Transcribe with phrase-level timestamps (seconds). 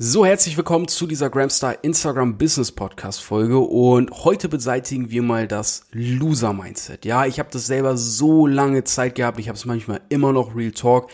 [0.00, 5.48] So, herzlich willkommen zu dieser Gramstar Instagram Business Podcast Folge und heute beseitigen wir mal
[5.48, 7.04] das Loser Mindset.
[7.04, 10.54] Ja, ich habe das selber so lange Zeit gehabt, ich habe es manchmal immer noch
[10.54, 11.10] Real Talk,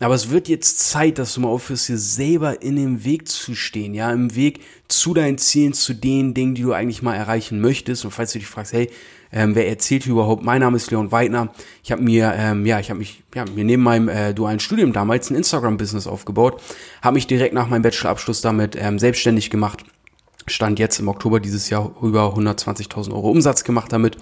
[0.00, 3.54] aber es wird jetzt Zeit, dass du mal aufhörst, dir selber in dem Weg zu
[3.54, 7.60] stehen, ja, im Weg zu deinen Zielen, zu den Dingen, die du eigentlich mal erreichen
[7.60, 8.06] möchtest.
[8.06, 8.90] Und falls du dich fragst, hey,
[9.32, 10.44] ähm, wer erzählt hier überhaupt?
[10.44, 11.52] Mein Name ist Leon Weidner.
[11.82, 14.92] Ich habe mir, ähm, ja, ich habe mich, ja, mir neben meinem äh, dualen Studium
[14.92, 16.60] damals ein Instagram-Business aufgebaut,
[17.00, 19.84] habe mich direkt nach meinem Bachelorabschluss damit ähm, selbstständig gemacht.
[20.46, 24.16] Stand jetzt im Oktober dieses Jahr über 120.000 Euro Umsatz gemacht damit.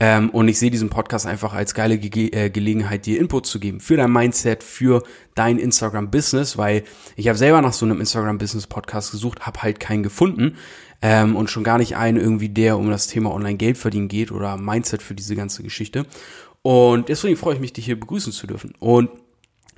[0.00, 3.60] Ähm, und ich sehe diesen Podcast einfach als geile Ge äh, Gelegenheit, dir Input zu
[3.60, 5.02] geben für dein Mindset, für
[5.34, 6.84] dein Instagram-Business, weil
[7.16, 10.56] ich habe selber nach so einem Instagram-Business-Podcast gesucht, habe halt keinen gefunden
[11.02, 14.56] ähm, und schon gar nicht einen irgendwie, der um das Thema Online-Geld verdienen geht oder
[14.56, 16.06] Mindset für diese ganze Geschichte.
[16.62, 18.74] Und deswegen freue ich mich, dich hier begrüßen zu dürfen.
[18.78, 19.10] Und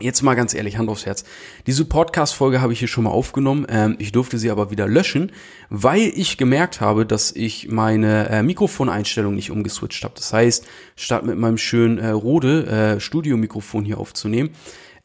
[0.00, 1.24] Jetzt mal ganz ehrlich, Hand aufs Herz.
[1.68, 3.64] Diese Podcast-Folge habe ich hier schon mal aufgenommen.
[3.68, 5.30] Ähm, ich durfte sie aber wieder löschen,
[5.70, 10.14] weil ich gemerkt habe, dass ich meine äh, Mikrofoneinstellung nicht umgeswitcht habe.
[10.16, 14.50] Das heißt, statt mit meinem schönen äh, Rode äh, Studio-Mikrofon hier aufzunehmen,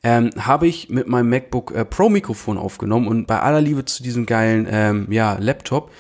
[0.02, 4.02] ähm, habe ich mit meinem MacBook äh, Pro Mikrofon aufgenommen und bei aller Liebe zu
[4.02, 5.92] diesem geilen ähm, ja, Laptop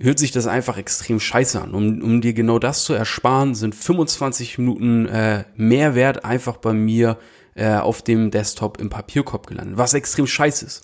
[0.00, 1.72] hört sich das einfach extrem scheiße an.
[1.72, 7.16] Um, um dir genau das zu ersparen, sind 25 Minuten äh, Mehrwert einfach bei mir
[7.54, 10.82] äh, auf dem Desktop im Papierkorb gelandet, was extrem scheiße ist.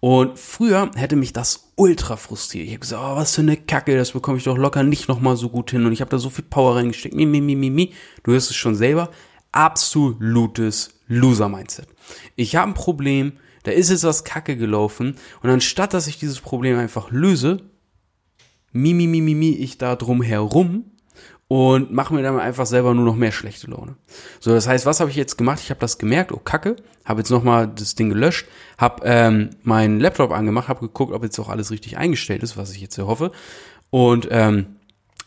[0.00, 2.66] Und früher hätte mich das ultra frustriert.
[2.66, 5.36] Ich habe gesagt, oh, was für eine Kacke, das bekomme ich doch locker nicht nochmal
[5.36, 5.86] so gut hin.
[5.86, 7.14] Und ich habe da so viel Power reingesteckt.
[7.14, 7.94] Mi, mi, mi, mi, mi.
[8.24, 9.10] Du hörst es schon selber.
[9.52, 11.86] Absolutes Loser-Mindset.
[12.34, 15.14] Ich habe ein Problem, da ist jetzt was Kacke gelaufen.
[15.40, 17.62] Und anstatt, dass ich dieses Problem einfach löse,
[18.72, 20.91] mi, mi, mi, mi, mi, ich da drum herum
[21.52, 23.94] und mache mir dann einfach selber nur noch mehr schlechte Laune.
[24.40, 25.60] So, das heißt, was habe ich jetzt gemacht?
[25.62, 28.46] Ich habe das gemerkt, oh Kacke, habe jetzt nochmal das Ding gelöscht,
[28.78, 32.72] habe ähm, meinen Laptop angemacht, habe geguckt, ob jetzt auch alles richtig eingestellt ist, was
[32.72, 33.32] ich jetzt hier hoffe.
[33.90, 34.76] Und ähm,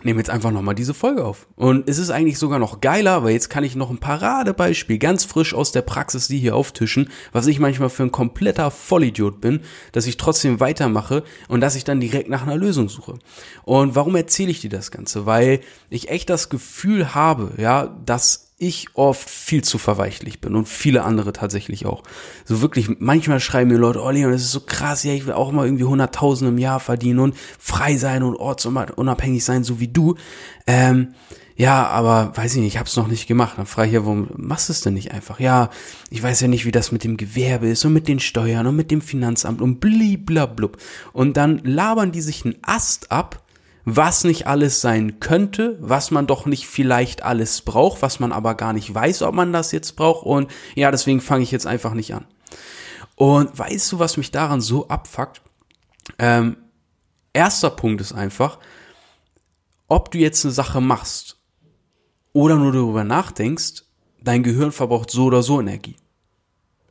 [0.06, 1.48] nehme jetzt einfach nochmal diese Folge auf.
[1.56, 5.26] Und es ist eigentlich sogar noch geiler, weil jetzt kann ich noch ein Paradebeispiel ganz
[5.26, 9.62] frisch aus der Praxis die hier auftischen, was ich manchmal für ein kompletter Vollidiot bin,
[9.92, 13.16] dass ich trotzdem weitermache und dass ich dann direkt nach einer Lösung suche.
[13.64, 15.26] Und warum erzähle ich dir das Ganze?
[15.26, 20.68] Weil ich echt das Gefühl habe, ja, dass ich oft viel zu verweichlich bin und
[20.68, 22.04] viele andere tatsächlich auch.
[22.46, 25.34] So wirklich, manchmal schreiben mir Leute, oh Leon, das ist so krass, ja, ich will
[25.34, 29.90] auch mal irgendwie 100.000 im Jahr verdienen und frei sein und ortsunabhängig sein, so wie
[29.90, 30.16] du.
[30.68, 31.10] Ähm,
[31.58, 33.54] ja, aber weiß ich nicht, ich hab's noch nicht gemacht.
[33.58, 35.40] Dann frage ich ja, warum machst du es denn nicht einfach?
[35.40, 35.70] Ja,
[36.10, 38.76] ich weiß ja nicht, wie das mit dem Gewerbe ist und mit den Steuern und
[38.76, 40.78] mit dem Finanzamt und bliblablub.
[41.14, 43.45] Und dann labern die sich einen Ast ab,
[43.86, 48.56] was nicht alles sein könnte, was man doch nicht vielleicht alles braucht, was man aber
[48.56, 50.26] gar nicht weiß, ob man das jetzt braucht.
[50.26, 52.26] Und ja, deswegen fange ich jetzt einfach nicht an.
[53.16, 55.42] Und weißt du, was mich daran so abfuckt?
[56.18, 56.58] Ähm,
[57.32, 58.60] erster Punkt ist einfach,
[59.88, 61.38] ob du jetzt eine Sache machst
[62.34, 63.84] oder nur darüber nachdenkst,
[64.22, 65.96] dein Gehirn verbraucht so oder so Energie.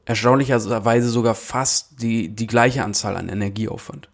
[0.07, 4.09] Erstaunlicherweise sogar fast die, die gleiche Anzahl an Energieaufwand.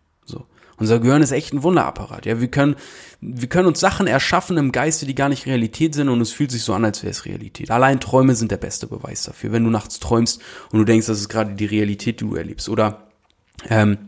[0.81, 2.25] Unser Gehirn ist echt ein Wunderapparat.
[2.25, 2.75] Ja, wir können,
[3.21, 6.51] wir können uns Sachen erschaffen im Geiste, die gar nicht Realität sind und es fühlt
[6.51, 7.71] sich so an, als wäre es Realität.
[7.71, 9.53] Allein Träume sind der beste Beweis dafür.
[9.53, 10.41] Wenn du nachts träumst
[10.73, 12.71] und du denkst, das ist gerade die Realität, die du erlebst.
[12.71, 13.09] Oder
[13.69, 13.99] ähm,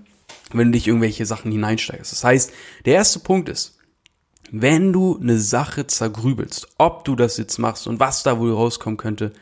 [0.52, 2.10] wenn du dich irgendwelche Sachen hineinsteigerst.
[2.10, 2.52] Das heißt,
[2.86, 3.78] der erste Punkt ist,
[4.50, 8.96] wenn du eine Sache zergrübelst, ob du das jetzt machst und was da wohl rauskommen
[8.96, 9.32] könnte,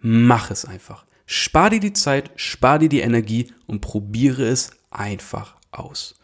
[0.00, 1.04] mach es einfach.
[1.26, 6.14] Spar dir die Zeit, spar dir die Energie und probiere es einfach aus.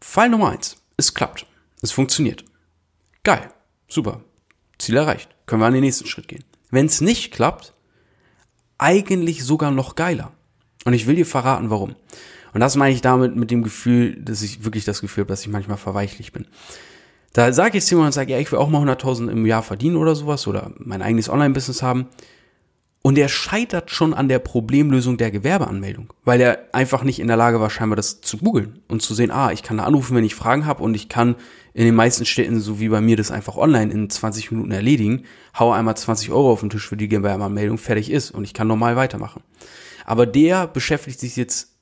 [0.00, 0.76] Fall Nummer eins.
[0.96, 1.46] Es klappt.
[1.82, 2.44] Es funktioniert.
[3.22, 3.50] Geil.
[3.88, 4.22] Super.
[4.78, 5.28] Ziel erreicht.
[5.46, 6.44] Können wir an den nächsten Schritt gehen.
[6.70, 7.74] Wenn es nicht klappt,
[8.78, 10.32] eigentlich sogar noch geiler.
[10.84, 11.96] Und ich will dir verraten, warum.
[12.52, 15.42] Und das meine ich damit mit dem Gefühl, dass ich wirklich das Gefühl habe, dass
[15.42, 16.46] ich manchmal verweichlich bin.
[17.32, 19.62] Da sage ich jetzt jemand und sage, ja, ich will auch mal 100.000 im Jahr
[19.62, 22.08] verdienen oder sowas oder mein eigenes Online-Business haben.
[23.02, 27.38] Und er scheitert schon an der Problemlösung der Gewerbeanmeldung, weil er einfach nicht in der
[27.38, 30.24] Lage war, scheinbar das zu googeln und zu sehen, ah, ich kann da anrufen, wenn
[30.24, 31.36] ich Fragen habe und ich kann
[31.72, 35.24] in den meisten Städten, so wie bei mir, das einfach online in 20 Minuten erledigen,
[35.58, 38.68] hau einmal 20 Euro auf den Tisch für die Gewerbeanmeldung, fertig ist und ich kann
[38.68, 39.42] normal weitermachen.
[40.04, 41.76] Aber der beschäftigt sich jetzt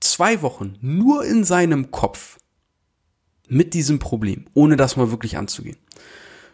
[0.00, 2.38] zwei Wochen nur in seinem Kopf
[3.48, 5.76] mit diesem Problem, ohne das mal wirklich anzugehen.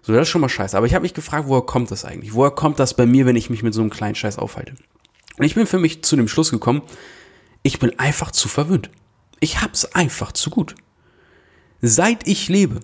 [0.06, 0.76] So, das ist schon mal scheiße.
[0.76, 2.32] Aber ich habe mich gefragt, woher kommt das eigentlich?
[2.32, 4.74] Woher kommt das bei mir, wenn ich mich mit so einem kleinen Scheiß aufhalte?
[5.36, 6.82] Und ich bin für mich zu dem Schluss gekommen,
[7.64, 8.88] ich bin einfach zu verwöhnt.
[9.40, 10.76] Ich hab's einfach zu gut.
[11.82, 12.78] Seit ich lebe,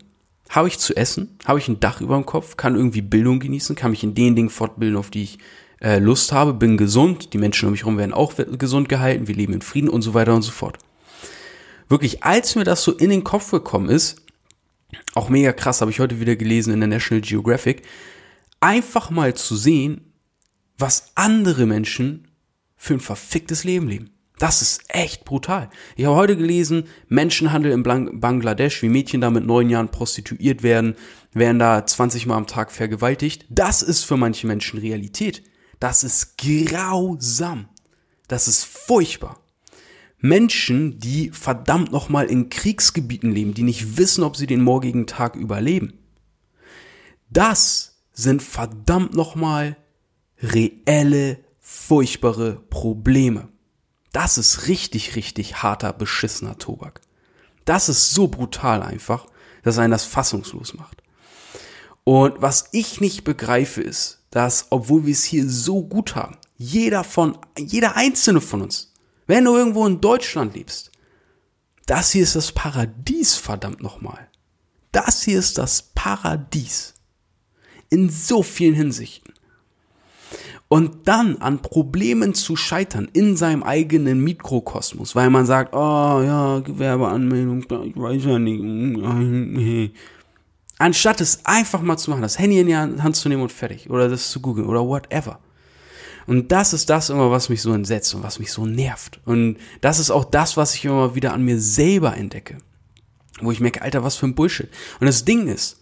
[0.51, 3.77] habe ich zu essen, habe ich ein Dach über dem Kopf, kann irgendwie Bildung genießen,
[3.77, 5.39] kann mich in den Dingen fortbilden, auf die ich
[5.81, 9.37] äh, Lust habe, bin gesund, die Menschen um mich herum werden auch gesund gehalten, wir
[9.37, 10.77] leben in Frieden und so weiter und so fort.
[11.89, 14.23] wirklich, als mir das so in den Kopf gekommen ist,
[15.15, 17.83] auch mega krass, habe ich heute wieder gelesen in der National Geographic,
[18.61, 20.13] einfach mal zu sehen,
[20.79, 22.29] was andere Menschen
[22.77, 24.11] für ein verficktes Leben leben.
[24.39, 25.71] Das ist echt brutal.
[25.95, 30.97] Ich habe heute gelesen, Menschenhandel in Bangladesch, wie Mädchen da mit neun Jahren prostituiert werden,
[31.33, 33.47] werden da 20 Mal am Tag vergewaltigt.
[33.51, 35.45] Das ist für manche Menschen Realität.
[35.79, 37.69] Das ist grausam.
[38.27, 39.42] Das ist furchtbar.
[40.23, 45.35] Menschen, die verdammt nochmal in Kriegsgebieten leben, die nicht wissen, ob sie den morgigen Tag
[45.35, 45.99] überleben.
[47.29, 49.77] Das sind verdammt nochmal
[50.41, 53.49] reelle, furchtbare Probleme.
[54.13, 57.01] Das ist richtig, richtig harter, beschissener Tobak.
[57.65, 59.27] Das ist so brutal einfach,
[59.65, 61.03] dass einen das fassungslos macht.
[62.05, 67.03] Und was ich nicht begreife ist, dass, obwohl wir es hier so gut haben, jeder
[67.03, 68.92] von, jeder einzelne von uns,
[69.27, 70.91] wenn du irgendwo in Deutschland lebst,
[71.87, 74.29] das hier ist das Paradies, verdammt nochmal.
[74.93, 76.95] Das hier ist das Paradies.
[77.91, 79.33] In so vielen Hinsichten.
[80.69, 86.61] Und dann an Problemen zu scheitern in seinem eigenen Mikrokosmos, weil man sagt, oh ja,
[86.61, 89.95] Gewerbeanmeldung, ich weiß ja nicht.
[90.79, 93.91] Anstatt es einfach mal zu machen, das Handy in die Hand zu nehmen und fertig.
[93.91, 95.41] Oder das zu googeln oder whatever.
[96.27, 99.21] Und das ist das immer, was mich so entsetzt und was mich so nervt.
[99.25, 102.59] Und das ist auch das, was ich immer wieder an mir selber entdecke.
[103.41, 104.69] Wo ich merke, Alter, was für ein Bullshit.
[105.01, 105.81] Und das Ding ist,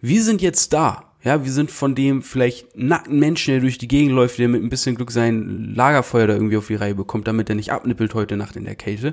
[0.00, 3.88] wir sind jetzt da ja, wir sind von dem vielleicht nackten Menschen, der durch die
[3.88, 7.26] Gegend läuft, der mit ein bisschen Glück sein Lagerfeuer da irgendwie auf die Reihe bekommt,
[7.26, 9.12] damit er nicht abnippelt heute Nacht in der Kälte.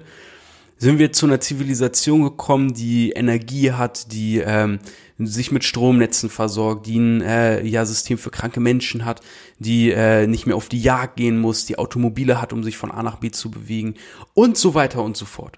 [0.83, 4.79] Sind wir zu einer Zivilisation gekommen, die Energie hat, die ähm,
[5.17, 9.21] sich mit Stromnetzen versorgt, die ein äh, ja, System für kranke Menschen hat,
[9.59, 12.91] die äh, nicht mehr auf die Jagd gehen muss, die Automobile hat, um sich von
[12.91, 13.93] A nach B zu bewegen
[14.33, 15.57] und so weiter und so fort.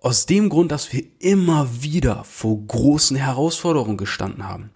[0.00, 4.70] Aus dem Grund, dass wir immer wieder vor großen Herausforderungen gestanden haben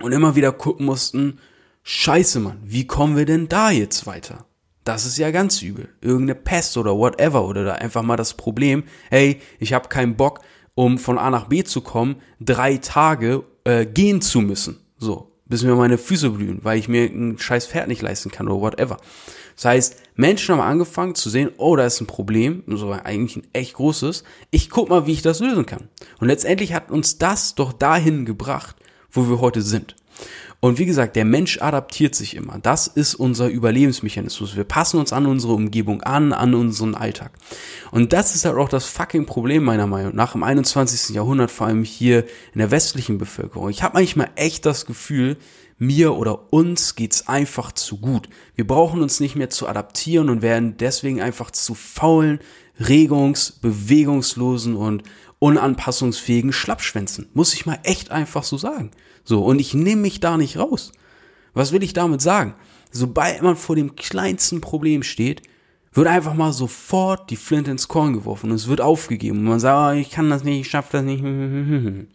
[0.00, 1.38] und immer wieder gucken mussten,
[1.84, 4.44] scheiße Mann, wie kommen wir denn da jetzt weiter?
[4.90, 5.88] Das ist ja ganz übel.
[6.00, 10.40] Irgendeine Pest oder whatever oder da einfach mal das Problem, hey, ich habe keinen Bock,
[10.74, 14.80] um von A nach B zu kommen, drei Tage äh, gehen zu müssen.
[14.98, 18.48] So, bis mir meine Füße blühen, weil ich mir ein scheiß Pferd nicht leisten kann
[18.48, 18.96] oder whatever.
[19.54, 23.46] Das heißt, Menschen haben angefangen zu sehen, oh, da ist ein Problem, so eigentlich ein
[23.52, 24.24] echt großes.
[24.50, 25.88] Ich guck mal, wie ich das lösen kann.
[26.18, 28.74] Und letztendlich hat uns das doch dahin gebracht,
[29.12, 29.94] wo wir heute sind.
[30.60, 32.58] Und wie gesagt, der Mensch adaptiert sich immer.
[32.58, 34.56] Das ist unser Überlebensmechanismus.
[34.56, 37.32] Wir passen uns an unsere Umgebung an, an unseren Alltag.
[37.90, 41.14] Und das ist halt auch das fucking Problem meiner Meinung nach im 21.
[41.14, 43.70] Jahrhundert, vor allem hier in der westlichen Bevölkerung.
[43.70, 45.38] Ich habe manchmal echt das Gefühl,
[45.78, 48.28] mir oder uns geht's einfach zu gut.
[48.54, 52.38] Wir brauchen uns nicht mehr zu adaptieren und werden deswegen einfach zu faulen,
[52.78, 55.04] regungs-, bewegungslosen und
[55.40, 57.28] unanpassungsfähigen Schlappschwänzen.
[57.34, 58.92] Muss ich mal echt einfach so sagen.
[59.24, 60.92] So, und ich nehme mich da nicht raus.
[61.54, 62.54] Was will ich damit sagen?
[62.92, 65.42] Sobald man vor dem kleinsten Problem steht,
[65.92, 69.38] wird einfach mal sofort die Flint ins Korn geworfen und es wird aufgegeben.
[69.38, 71.22] Und man sagt, oh, ich kann das nicht, ich schaffe das nicht.
[71.22, 72.08] Und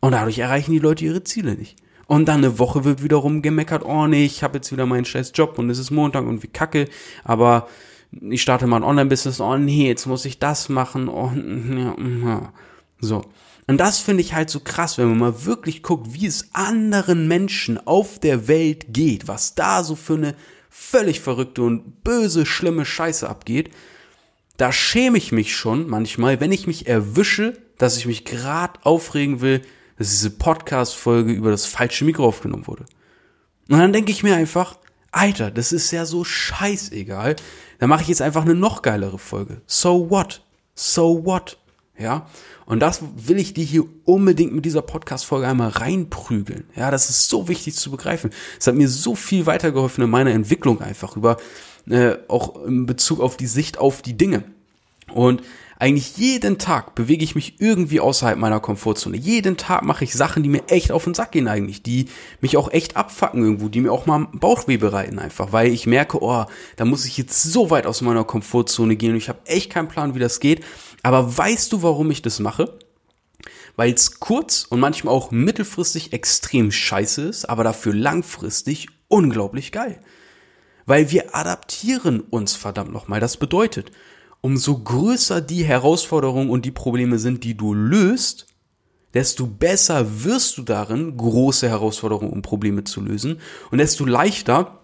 [0.00, 1.76] dadurch erreichen die Leute ihre Ziele nicht.
[2.06, 5.32] Und dann eine Woche wird wiederum gemeckert, oh nee, ich habe jetzt wieder meinen scheiß
[5.34, 6.88] Job und es ist Montag und wie kacke,
[7.24, 7.68] aber
[8.30, 12.52] ich starte mal ein Online-Business, oh nee, jetzt muss ich das machen, oh, ja, ja.
[13.00, 13.24] so.
[13.66, 17.28] Und das finde ich halt so krass, wenn man mal wirklich guckt, wie es anderen
[17.28, 20.34] Menschen auf der Welt geht, was da so für eine
[20.68, 23.70] völlig verrückte und böse, schlimme Scheiße abgeht.
[24.56, 29.40] Da schäme ich mich schon manchmal, wenn ich mich erwische, dass ich mich gerade aufregen
[29.40, 29.62] will,
[29.96, 32.84] dass diese Podcast-Folge über das falsche Mikro aufgenommen wurde.
[33.68, 34.76] Und dann denke ich mir einfach,
[35.14, 37.36] Alter, das ist ja so scheißegal.
[37.78, 39.60] Da mache ich jetzt einfach eine noch geilere Folge.
[39.66, 40.42] So what?
[40.74, 41.56] So what?
[41.96, 42.26] Ja.
[42.66, 46.64] Und das will ich dir hier unbedingt mit dieser Podcast-Folge einmal reinprügeln.
[46.74, 48.30] Ja, das ist so wichtig zu begreifen.
[48.58, 51.36] Es hat mir so viel weitergeholfen in meiner Entwicklung einfach über,
[51.88, 54.42] äh, auch in Bezug auf die Sicht auf die Dinge.
[55.12, 55.42] Und
[55.84, 59.18] eigentlich jeden Tag bewege ich mich irgendwie außerhalb meiner Komfortzone.
[59.18, 62.06] Jeden Tag mache ich Sachen, die mir echt auf den Sack gehen eigentlich, die
[62.40, 66.22] mich auch echt abfacken irgendwo, die mir auch mal Bauchweh bereiten einfach, weil ich merke,
[66.22, 69.68] oh, da muss ich jetzt so weit aus meiner Komfortzone gehen und ich habe echt
[69.68, 70.64] keinen Plan, wie das geht.
[71.02, 72.78] Aber weißt du, warum ich das mache?
[73.76, 80.00] Weil es kurz und manchmal auch mittelfristig extrem scheiße ist, aber dafür langfristig unglaublich geil.
[80.86, 83.20] Weil wir adaptieren uns verdammt nochmal.
[83.20, 83.92] Das bedeutet,
[84.44, 88.46] umso größer die Herausforderungen und die Probleme sind, die du löst,
[89.14, 94.82] desto besser wirst du darin, große Herausforderungen und Probleme zu lösen und desto leichter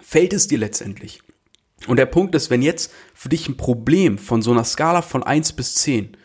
[0.00, 1.22] fällt es dir letztendlich.
[1.88, 5.24] Und der Punkt ist, wenn jetzt für dich ein Problem von so einer Skala von
[5.24, 6.16] 1 bis 10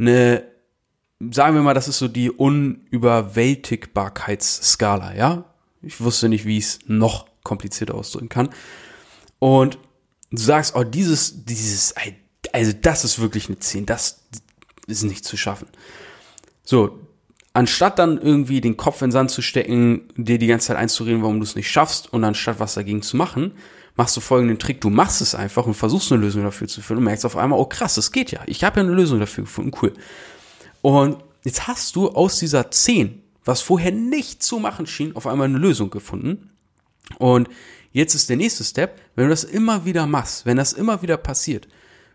[0.00, 0.42] eine,
[1.20, 5.44] sagen wir mal, das ist so die Unüberwältigbarkeitsskala, ja?
[5.82, 8.48] Ich wusste nicht, wie ich es noch komplizierter ausdrücken kann.
[9.38, 9.78] Und
[10.30, 11.94] du sagst, oh, dieses, dieses,
[12.52, 14.22] also das ist wirklich eine 10, das
[14.86, 15.68] ist nicht zu schaffen.
[16.64, 16.98] So,
[17.52, 21.22] anstatt dann irgendwie den Kopf in den Sand zu stecken, dir die ganze Zeit einzureden,
[21.22, 23.52] warum du es nicht schaffst und anstatt was dagegen zu machen,
[23.96, 26.98] machst du folgenden Trick, du machst es einfach und versuchst eine Lösung dafür zu finden
[26.98, 28.40] und merkst auf einmal, oh krass, das geht ja.
[28.46, 29.92] Ich habe ja eine Lösung dafür gefunden, cool.
[30.82, 35.48] Und jetzt hast du aus dieser 10, was vorher nicht zu machen schien, auf einmal
[35.48, 36.50] eine Lösung gefunden.
[37.18, 37.48] Und
[37.92, 41.16] jetzt ist der nächste Step, wenn du das immer wieder machst, wenn das immer wieder
[41.16, 41.68] passiert,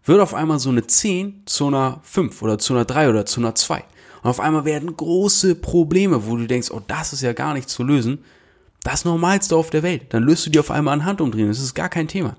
[0.05, 3.39] wird auf einmal so eine 10 zu einer 5 oder zu einer 3 oder zu
[3.39, 3.83] einer 2.
[4.23, 7.69] Und auf einmal werden große Probleme, wo du denkst, oh, das ist ja gar nicht
[7.69, 8.19] zu lösen,
[8.83, 10.13] das Normalste auf der Welt.
[10.13, 11.47] Dann löst du dir auf einmal an Handumdrehen.
[11.47, 12.35] Das ist gar kein Thema.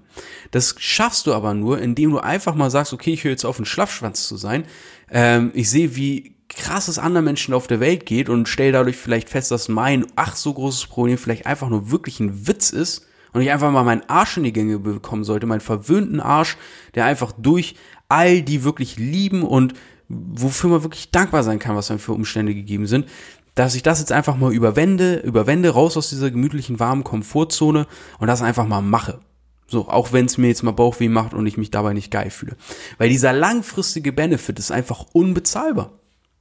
[0.50, 3.58] Das schaffst du aber nur, indem du einfach mal sagst, okay, ich höre jetzt auf,
[3.58, 4.64] ein Schlaffschwanz zu sein.
[5.10, 8.96] Ähm, ich sehe, wie krass es anderen Menschen auf der Welt geht und stelle dadurch
[8.96, 13.06] vielleicht fest, dass mein ach so großes Problem vielleicht einfach nur wirklich ein Witz ist
[13.34, 16.56] und ich einfach mal meinen Arsch in die Gänge bekommen sollte, meinen verwöhnten Arsch,
[16.94, 17.74] der einfach durch
[18.08, 19.74] all die wirklich lieben und
[20.08, 23.06] wofür man wirklich dankbar sein kann, was dann für Umstände gegeben sind,
[23.54, 27.86] dass ich das jetzt einfach mal überwende, überwende, raus aus dieser gemütlichen, warmen Komfortzone
[28.18, 29.20] und das einfach mal mache.
[29.66, 32.30] So, auch wenn es mir jetzt mal Bauchweh macht und ich mich dabei nicht geil
[32.30, 32.56] fühle.
[32.98, 35.92] Weil dieser langfristige Benefit ist einfach unbezahlbar.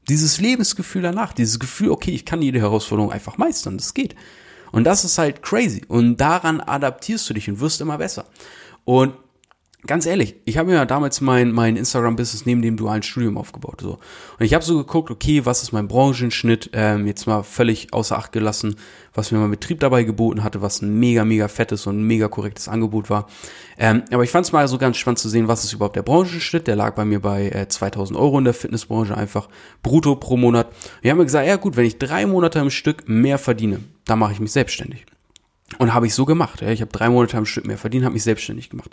[0.09, 4.15] Dieses Lebensgefühl danach, dieses Gefühl, okay, ich kann jede Herausforderung einfach meistern, das geht.
[4.73, 5.83] Und das ist halt crazy.
[5.87, 8.25] Und daran adaptierst du dich und wirst immer besser.
[8.83, 9.13] Und
[9.85, 13.81] ganz ehrlich, ich habe mir ja damals mein, mein Instagram-Business neben dem dualen Studium aufgebaut.
[13.81, 13.99] So.
[14.39, 18.17] Und ich habe so geguckt, okay, was ist mein Branchenschnitt, ähm, jetzt mal völlig außer
[18.17, 18.75] Acht gelassen,
[19.13, 22.67] was mir mein Betrieb dabei geboten hatte, was ein mega, mega fettes und mega korrektes
[22.67, 23.27] Angebot war.
[23.77, 26.03] Ähm, aber ich fand es mal so ganz spannend zu sehen, was ist überhaupt der
[26.03, 26.67] Branchenschnitt.
[26.67, 29.49] Der lag bei mir bei äh, 2000 Euro in der Fitnessbranche einfach
[29.81, 30.67] brutto pro Monat.
[31.01, 34.19] Wir haben mir gesagt, ja gut, wenn ich drei Monate im Stück mehr verdiene, dann
[34.19, 35.05] mache ich mich selbstständig.
[35.77, 36.61] Und habe ich so gemacht.
[36.61, 36.69] Ja.
[36.69, 38.91] Ich habe drei Monate am Stück mehr verdient, habe mich selbstständig gemacht.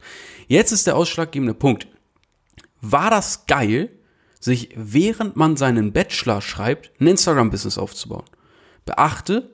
[0.48, 1.88] Jetzt ist der ausschlaggebende Punkt.
[2.80, 3.90] War das geil,
[4.38, 8.24] sich während man seinen Bachelor schreibt, ein Instagram-Business aufzubauen?
[8.86, 9.50] Beachte,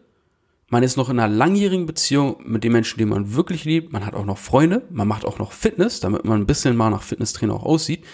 [0.68, 3.92] man ist noch in einer langjährigen Beziehung mit den Menschen, die man wirklich liebt.
[3.92, 6.90] Man hat auch noch Freunde, man macht auch noch Fitness, damit man ein bisschen mal
[6.90, 8.04] nach Fitnesstrainer auch aussieht.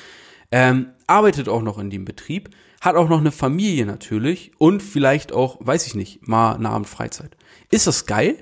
[0.51, 2.51] Ähm, arbeitet auch noch in dem Betrieb,
[2.83, 7.37] hat auch noch eine Familie natürlich und vielleicht auch, weiß ich nicht, mal eine Abendfreizeit.
[7.71, 8.37] Ist das geil?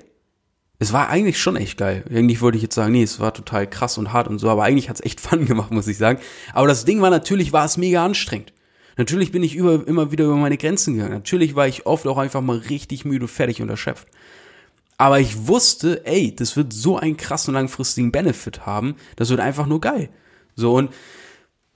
[0.81, 2.03] Es war eigentlich schon echt geil.
[2.09, 4.63] Eigentlich wollte ich jetzt sagen, nee, es war total krass und hart und so, aber
[4.63, 6.19] eigentlich hat's echt Fun gemacht, muss ich sagen.
[6.53, 8.51] Aber das Ding war natürlich, war es mega anstrengend.
[8.97, 11.13] Natürlich bin ich über, immer wieder über meine Grenzen gegangen.
[11.13, 14.07] Natürlich war ich oft auch einfach mal richtig müde, fertig und erschöpft.
[14.97, 19.67] Aber ich wusste, ey, das wird so einen krassen langfristigen Benefit haben, das wird einfach
[19.67, 20.09] nur geil.
[20.55, 20.89] So und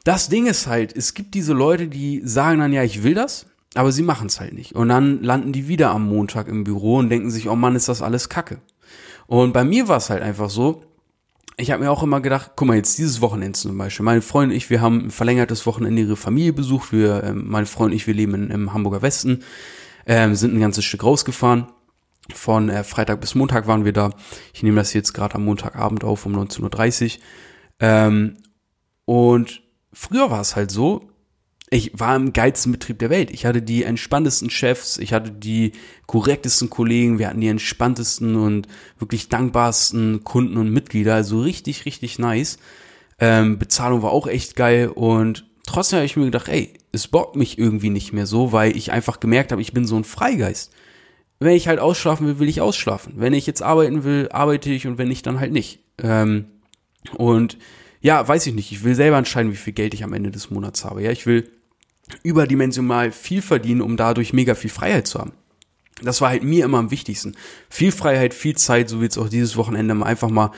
[0.04, 3.46] das Ding ist halt, es gibt diese Leute, die sagen dann, ja, ich will das,
[3.76, 4.74] aber sie machen es halt nicht.
[4.74, 7.88] Und dann landen die wieder am Montag im Büro und denken sich, oh Mann, ist
[7.88, 8.62] das alles Kacke.
[9.28, 10.84] Und bei mir war es halt einfach so,
[11.58, 14.04] ich habe mir auch immer gedacht, guck mal, jetzt dieses Wochenende zum Beispiel.
[14.04, 16.92] Meine Freundin und ich, wir haben ein verlängertes Wochenende ihre Familie besucht.
[16.92, 19.44] Wir, äh, meine Freundin und ich, wir leben in, im Hamburger Westen,
[20.06, 21.68] ähm, sind ein ganzes Stück rausgefahren.
[22.34, 24.12] Von äh, Freitag bis Montag waren wir da.
[24.54, 27.24] Ich nehme das jetzt gerade am Montagabend auf um 19.30 Uhr.
[27.80, 28.38] Ähm,
[29.06, 29.62] und
[29.94, 31.10] früher war es halt so,
[31.76, 33.30] ich war im geilsten Betrieb der Welt.
[33.32, 35.74] Ich hatte die entspanntesten Chefs, ich hatte die
[36.06, 41.16] korrektesten Kollegen, wir hatten die entspanntesten und wirklich dankbarsten Kunden und Mitglieder.
[41.16, 42.60] Also richtig, richtig nice.
[43.20, 47.36] Ähm, Bezahlung war auch echt geil und trotzdem habe ich mir gedacht, ey, es bockt
[47.36, 50.72] mich irgendwie nicht mehr so, weil ich einfach gemerkt habe, ich bin so ein Freigeist.
[51.40, 53.16] Wenn ich halt ausschlafen will, will ich ausschlafen.
[53.18, 55.80] Wenn ich jetzt arbeiten will, arbeite ich und wenn nicht, dann halt nicht.
[56.02, 56.46] Ähm,
[57.18, 57.58] und
[58.00, 58.72] ja, weiß ich nicht.
[58.72, 61.02] Ich will selber entscheiden, wie viel Geld ich am Ende des Monats habe.
[61.04, 61.50] Ja, ich will
[62.24, 65.34] überdimensional viel verdienen, um dadurch mega viel Freiheit zu haben.
[66.02, 67.36] Das war halt mir immer am wichtigsten.
[67.70, 70.52] Viel Freiheit, viel Zeit, so wie jetzt auch dieses Wochenende mal einfach mal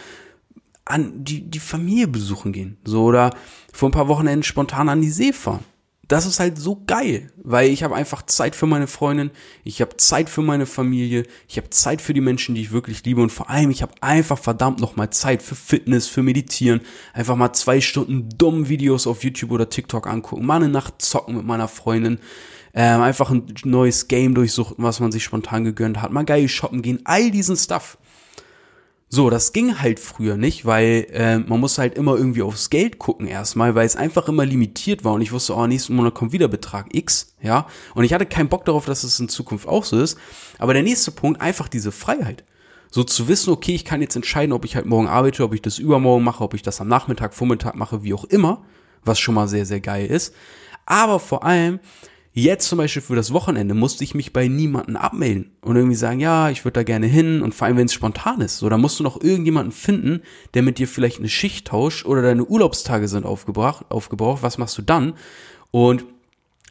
[0.84, 2.78] an die, die Familie besuchen gehen.
[2.84, 3.36] So oder
[3.72, 5.64] vor ein paar Wochenenden spontan an die See fahren
[6.08, 9.32] das ist halt so geil, weil ich habe einfach Zeit für meine Freundin,
[9.66, 13.04] ich habe Zeit für meine Familie, ich habe Zeit für die Menschen, die ich wirklich
[13.04, 16.82] liebe und vor allem ich habe einfach verdammt noch mal Zeit für Fitness, für Meditieren,
[17.14, 21.36] einfach mal zwei Stunden dumm Videos auf YouTube oder TikTok angucken, mal eine Nacht zocken
[21.36, 22.20] mit meiner Freundin,
[22.74, 26.82] ähm, einfach ein neues Game durchsuchen, was man sich spontan gegönnt hat, mal geil shoppen
[26.82, 27.98] gehen, all diesen Stuff.
[29.10, 33.00] So, das ging halt früher nicht, weil äh, man musste halt immer irgendwie aufs Geld
[33.00, 36.34] gucken erstmal, weil es einfach immer limitiert war und ich wusste, oh, nächsten Monat kommt
[36.34, 37.68] wieder Betrag X, ja.
[37.96, 40.18] Und ich hatte keinen Bock darauf, dass es in Zukunft auch so ist.
[40.60, 42.44] Aber der nächste Punkt, einfach diese Freiheit.
[42.92, 45.62] So zu wissen, okay, ich kann jetzt entscheiden, ob ich halt morgen arbeite, ob ich
[45.62, 48.66] das übermorgen mache, ob ich das am Nachmittag, Vormittag mache, wie auch immer,
[49.06, 50.34] was schon mal sehr, sehr geil ist.
[50.86, 51.80] Aber vor allem,
[52.40, 56.20] Jetzt zum Beispiel für das Wochenende musste ich mich bei niemanden abmelden und irgendwie sagen,
[56.20, 58.60] ja, ich würde da gerne hin und vor allem, wenn es spontan ist.
[58.60, 60.22] So, da musst du noch irgendjemanden finden,
[60.54, 64.44] der mit dir vielleicht eine Schicht tauscht oder deine Urlaubstage sind aufgebraucht, aufgebraucht.
[64.44, 65.14] Was machst du dann?
[65.72, 66.06] Und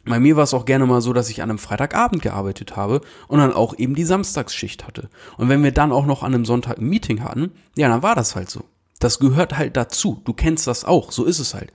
[0.05, 3.01] bei mir war es auch gerne mal so, dass ich an einem Freitagabend gearbeitet habe
[3.27, 5.09] und dann auch eben die Samstagsschicht hatte.
[5.35, 8.15] Und wenn wir dann auch noch an einem Sonntag ein Meeting hatten, ja, dann war
[8.15, 8.63] das halt so.
[8.99, 10.21] Das gehört halt dazu.
[10.23, 11.11] Du kennst das auch.
[11.11, 11.73] So ist es halt.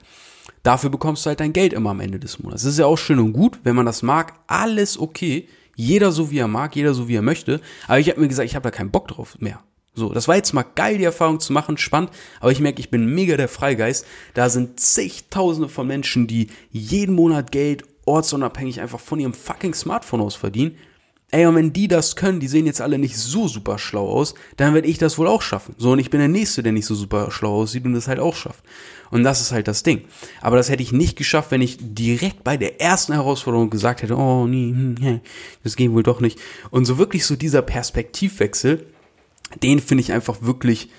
[0.63, 2.63] Dafür bekommst du halt dein Geld immer am Ende des Monats.
[2.63, 5.47] Das ist ja auch schön und gut, wenn man das mag, alles okay.
[5.75, 7.59] Jeder so wie er mag, jeder so wie er möchte.
[7.87, 9.59] Aber ich habe mir gesagt, ich habe da keinen Bock drauf mehr.
[9.95, 12.89] So, das war jetzt mal geil, die Erfahrung zu machen, spannend, aber ich merke, ich
[12.89, 14.07] bin mega der Freigeist.
[14.33, 20.21] Da sind zigtausende von Menschen, die jeden Monat Geld ortsunabhängig einfach von ihrem fucking Smartphone
[20.21, 20.77] aus verdienen.
[21.33, 24.35] Ey, und wenn die das können, die sehen jetzt alle nicht so super schlau aus,
[24.55, 25.73] dann werde ich das wohl auch schaffen.
[25.79, 28.19] So, und ich bin der Nächste, der nicht so super schlau aussieht und das halt
[28.19, 28.63] auch schafft.
[29.09, 30.03] Und das ist halt das Ding.
[30.41, 34.15] Aber das hätte ich nicht geschafft, wenn ich direkt bei der ersten Herausforderung gesagt hätte,
[34.15, 35.21] oh nee, hm,
[35.63, 36.37] das geht wohl doch nicht.
[36.69, 38.85] Und so wirklich so dieser Perspektivwechsel,
[39.63, 40.91] den finde ich einfach wirklich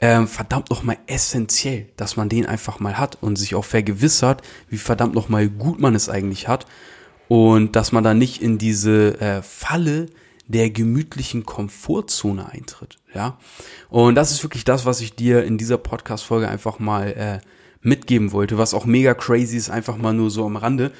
[0.00, 4.78] ähm, verdammt nochmal essentiell, dass man den einfach mal hat und sich auch vergewissert, wie
[4.78, 6.66] verdammt nochmal gut man es eigentlich hat
[7.28, 10.06] und dass man da nicht in diese äh, Falle
[10.48, 13.38] der gemütlichen Komfortzone eintritt, ja.
[13.88, 17.46] Und das ist wirklich das, was ich dir in dieser Podcast-Folge einfach mal äh,
[17.80, 20.92] mitgeben wollte, was auch mega crazy ist, einfach mal nur so am Rande.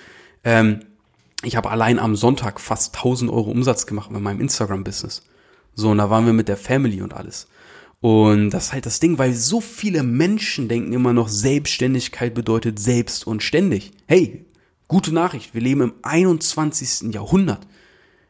[0.43, 0.81] Ähm,
[1.43, 5.23] ich habe allein am Sonntag fast 1000 Euro Umsatz gemacht mit meinem Instagram-Business.
[5.75, 7.49] So, und da waren wir mit der Family und alles.
[8.01, 12.79] Und das ist halt das Ding, weil so viele Menschen denken immer noch, Selbstständigkeit bedeutet
[12.79, 13.93] selbst und ständig.
[14.07, 14.46] Hey,
[14.89, 17.13] Gute Nachricht, wir leben im 21.
[17.13, 17.67] Jahrhundert.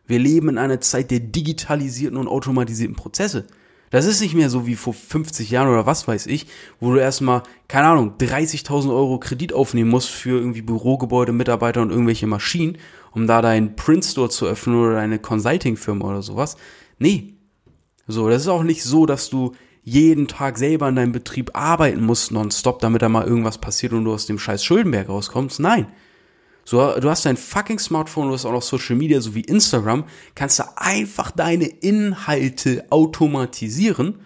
[0.07, 3.47] Wir leben in einer Zeit der digitalisierten und automatisierten Prozesse.
[3.91, 6.47] Das ist nicht mehr so wie vor 50 Jahren oder was weiß ich,
[6.81, 11.91] wo du erstmal, keine Ahnung, 30.000 Euro Kredit aufnehmen musst für irgendwie Bürogebäude, Mitarbeiter und
[11.91, 12.79] irgendwelche Maschinen,
[13.13, 16.57] um da deinen Print Store zu öffnen oder deine Consulting-Firma oder sowas.
[16.99, 17.35] Nee.
[18.07, 22.03] So, das ist auch nicht so, dass du jeden Tag selber in deinem Betrieb arbeiten
[22.03, 25.61] musst nonstop, damit da mal irgendwas passiert und du aus dem scheiß Schuldenberg rauskommst.
[25.61, 25.87] Nein.
[26.69, 30.05] So, du hast dein fucking Smartphone, du hast auch noch Social Media, so wie Instagram,
[30.35, 34.19] kannst du einfach deine Inhalte automatisieren.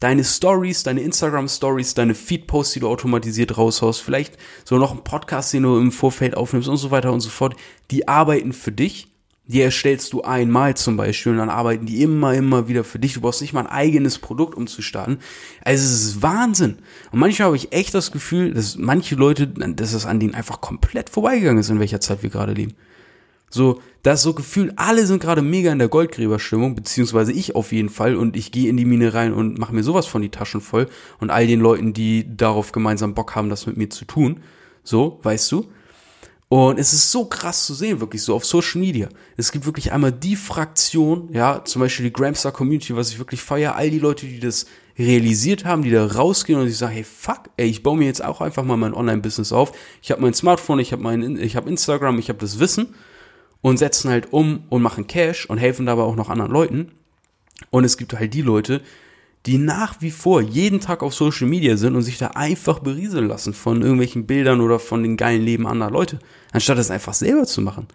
[0.00, 4.90] Deine Stories, deine Instagram Stories, deine Feed Posts, die du automatisiert raushaust, vielleicht so noch
[4.90, 7.54] ein Podcast, den du im Vorfeld aufnimmst und so weiter und so fort,
[7.92, 9.13] die arbeiten für dich
[9.46, 13.14] die erstellst du einmal zum Beispiel und dann arbeiten die immer, immer wieder für dich.
[13.14, 15.18] Du brauchst nicht mal ein eigenes Produkt, um zu starten.
[15.62, 16.78] Also es ist Wahnsinn.
[17.12, 20.62] Und manchmal habe ich echt das Gefühl, dass manche Leute, dass es an denen einfach
[20.62, 22.74] komplett vorbeigegangen ist, in welcher Zeit wir gerade leben.
[23.50, 27.88] So, das so Gefühl, alle sind gerade mega in der Goldgräberstimmung, beziehungsweise ich auf jeden
[27.88, 30.60] Fall und ich gehe in die Mine rein und mache mir sowas von die Taschen
[30.60, 30.88] voll
[31.20, 34.40] und all den Leuten, die darauf gemeinsam Bock haben, das mit mir zu tun.
[34.82, 35.66] So, weißt du?
[36.54, 39.08] Und es ist so krass zu sehen, wirklich so auf Social Media.
[39.36, 43.42] Es gibt wirklich einmal die Fraktion, ja, zum Beispiel die Gramstar Community, was ich wirklich
[43.42, 47.02] feiere, all die Leute, die das realisiert haben, die da rausgehen und die sagen, hey,
[47.02, 49.72] fuck, ey, ich baue mir jetzt auch einfach mal mein Online-Business auf.
[50.00, 52.94] Ich habe mein Smartphone, ich habe mein, ich habe Instagram, ich habe das Wissen
[53.60, 56.92] und setzen halt um und machen Cash und helfen dabei auch noch anderen Leuten.
[57.70, 58.80] Und es gibt halt die Leute,
[59.46, 63.28] die nach wie vor jeden Tag auf Social Media sind und sich da einfach berieseln
[63.28, 66.18] lassen von irgendwelchen Bildern oder von den geilen Leben anderer Leute,
[66.54, 67.88] anstatt es einfach selber zu machen.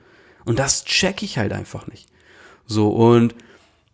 [0.45, 2.08] Und das check ich halt einfach nicht.
[2.67, 3.34] So, und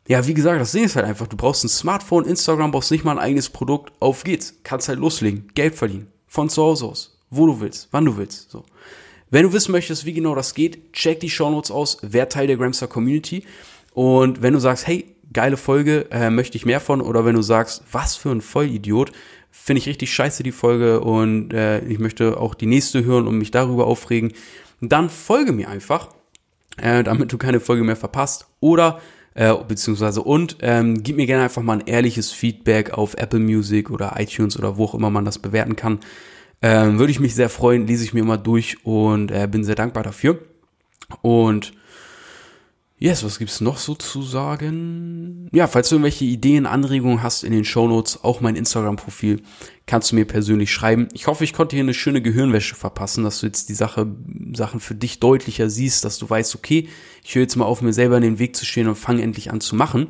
[0.08, 3.06] ja, wie gesagt, das Ding ist halt einfach, du brauchst ein Smartphone, Instagram, brauchst nicht
[3.06, 4.56] mal ein eigenes Produkt, auf geht's.
[4.64, 8.52] Kannst halt loslegen, Geld verdienen, von zu Hause aus, wo du willst, wann du willst,
[8.52, 8.66] so.
[9.32, 12.58] Wenn du wissen möchtest, wie genau das geht, check die Shownotes aus, wer Teil der
[12.58, 13.44] Gramstar Community.
[13.94, 17.02] Und wenn du sagst, hey, geile Folge, äh, möchte ich mehr von.
[17.02, 19.12] Oder wenn du sagst, was für ein Vollidiot,
[19.64, 23.38] finde ich richtig scheiße die Folge und äh, ich möchte auch die nächste hören und
[23.38, 24.34] mich darüber aufregen,
[24.82, 26.10] dann folge mir einfach,
[26.78, 28.48] äh, damit du keine Folge mehr verpasst.
[28.60, 29.00] Oder
[29.34, 33.90] äh, beziehungsweise und ähm, gib mir gerne einfach mal ein ehrliches Feedback auf Apple Music
[33.90, 36.00] oder iTunes oder wo auch immer man das bewerten kann.
[36.62, 39.76] Ähm, Würde ich mich sehr freuen, lese ich mir immer durch und äh, bin sehr
[39.76, 40.40] dankbar dafür.
[41.22, 41.74] Und
[42.98, 45.50] Yes, was gibt's noch so zu sagen?
[45.52, 49.42] Ja, falls du irgendwelche Ideen, Anregungen hast in den Shownotes, auch mein Instagram-Profil,
[49.86, 51.10] kannst du mir persönlich schreiben.
[51.12, 54.08] Ich hoffe, ich konnte hier eine schöne Gehirnwäsche verpassen, dass du jetzt die Sache,
[54.54, 56.88] Sachen für dich deutlicher siehst, dass du weißt, okay,
[57.22, 59.52] ich höre jetzt mal auf, mir selber in den Weg zu stehen und fange endlich
[59.52, 60.08] an zu machen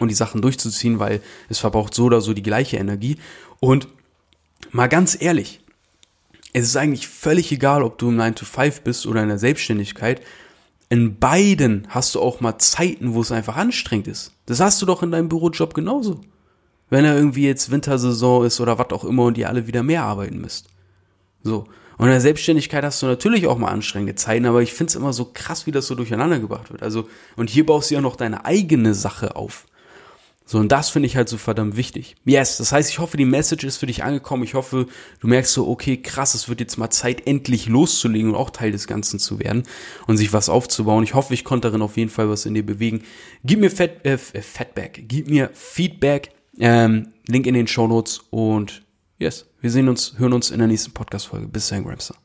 [0.00, 3.18] und die Sachen durchzuziehen, weil es verbraucht so oder so die gleiche Energie.
[3.60, 3.86] Und
[4.72, 5.60] mal ganz ehrlich,
[6.52, 9.38] es ist eigentlich völlig egal, ob du im 9 to 5 bist oder in der
[9.38, 10.22] Selbstständigkeit
[10.90, 14.32] in beiden hast du auch mal Zeiten, wo es einfach anstrengend ist.
[14.46, 16.20] Das hast du doch in deinem Bürojob genauso.
[16.90, 20.02] Wenn er irgendwie jetzt Wintersaison ist oder was auch immer und ihr alle wieder mehr
[20.02, 20.66] arbeiten müsst.
[21.44, 21.68] So.
[21.96, 24.96] Und in der Selbstständigkeit hast du natürlich auch mal anstrengende Zeiten, aber ich finde es
[24.96, 26.82] immer so krass, wie das so durcheinander gebracht wird.
[26.82, 29.66] Also, und hier baust du ja noch deine eigene Sache auf.
[30.50, 32.16] So, und das finde ich halt so verdammt wichtig.
[32.24, 34.42] Yes, das heißt, ich hoffe, die Message ist für dich angekommen.
[34.42, 34.86] Ich hoffe,
[35.20, 38.72] du merkst so, okay, krass, es wird jetzt mal Zeit, endlich loszulegen und auch Teil
[38.72, 39.62] des Ganzen zu werden
[40.08, 41.04] und sich was aufzubauen.
[41.04, 43.04] Ich hoffe, ich konnte darin auf jeden Fall was in dir bewegen.
[43.44, 48.82] Gib mir Fat, äh, Fatback, gib mir Feedback, ähm, Link in den Show Notes und
[49.20, 51.46] yes, wir sehen uns, hören uns in der nächsten Podcast-Folge.
[51.46, 52.16] Bis dahin, Gramster.